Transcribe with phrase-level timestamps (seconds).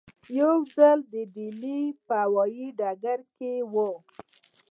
[0.39, 3.91] یو ځل د ډیلي په هوایي ډګر کې وو.